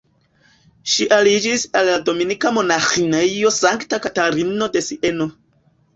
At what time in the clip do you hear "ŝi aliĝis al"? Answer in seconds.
0.93-1.85